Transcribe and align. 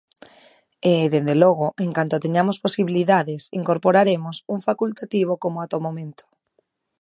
E, 0.91 0.93
dende 1.13 1.35
logo, 1.43 1.67
en 1.83 1.91
canto 1.97 2.23
teñamos 2.25 2.61
posibilidades, 2.65 3.41
incorporaremos 3.59 4.35
un 4.53 4.59
facultativo 4.67 5.33
como 5.43 5.57
ata 5.63 5.79
o 5.79 5.85
momento. 5.87 6.23